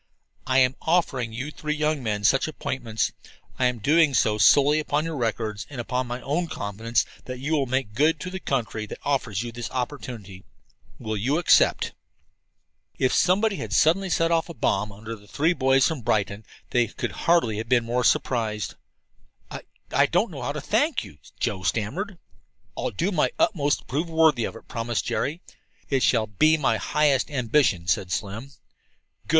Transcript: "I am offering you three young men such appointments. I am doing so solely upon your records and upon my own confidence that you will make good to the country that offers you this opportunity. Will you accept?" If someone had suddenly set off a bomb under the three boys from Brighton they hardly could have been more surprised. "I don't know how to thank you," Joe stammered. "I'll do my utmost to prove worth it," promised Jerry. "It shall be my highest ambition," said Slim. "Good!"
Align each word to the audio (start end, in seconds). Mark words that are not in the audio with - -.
"I 0.47 0.57
am 0.57 0.75
offering 0.81 1.31
you 1.31 1.51
three 1.51 1.75
young 1.75 2.01
men 2.01 2.23
such 2.23 2.47
appointments. 2.47 3.11
I 3.59 3.65
am 3.65 3.77
doing 3.77 4.15
so 4.15 4.39
solely 4.39 4.79
upon 4.79 5.05
your 5.05 5.15
records 5.15 5.67
and 5.69 5.79
upon 5.79 6.07
my 6.07 6.21
own 6.23 6.47
confidence 6.47 7.05
that 7.25 7.37
you 7.37 7.51
will 7.53 7.67
make 7.67 7.93
good 7.93 8.19
to 8.21 8.31
the 8.31 8.39
country 8.39 8.87
that 8.87 8.97
offers 9.03 9.43
you 9.43 9.51
this 9.51 9.69
opportunity. 9.69 10.43
Will 10.97 11.15
you 11.17 11.37
accept?" 11.37 11.93
If 12.97 13.13
someone 13.13 13.51
had 13.51 13.73
suddenly 13.73 14.09
set 14.09 14.31
off 14.31 14.49
a 14.49 14.55
bomb 14.55 14.91
under 14.91 15.15
the 15.15 15.27
three 15.27 15.53
boys 15.53 15.87
from 15.87 16.01
Brighton 16.01 16.45
they 16.71 16.87
hardly 16.87 17.55
could 17.57 17.57
have 17.59 17.69
been 17.69 17.85
more 17.85 18.03
surprised. 18.03 18.73
"I 19.51 20.05
don't 20.07 20.31
know 20.31 20.41
how 20.41 20.51
to 20.53 20.61
thank 20.61 21.03
you," 21.03 21.19
Joe 21.39 21.61
stammered. 21.61 22.17
"I'll 22.75 22.89
do 22.89 23.11
my 23.11 23.29
utmost 23.37 23.81
to 23.81 23.85
prove 23.85 24.09
worth 24.09 24.39
it," 24.39 24.67
promised 24.67 25.05
Jerry. 25.05 25.43
"It 25.91 26.01
shall 26.01 26.25
be 26.25 26.57
my 26.57 26.77
highest 26.77 27.29
ambition," 27.29 27.87
said 27.87 28.11
Slim. 28.11 28.51
"Good!" 29.27 29.29